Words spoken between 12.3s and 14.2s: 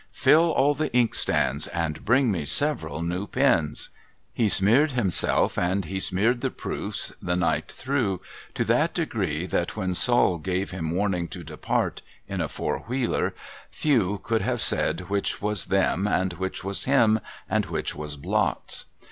a four wheeler), few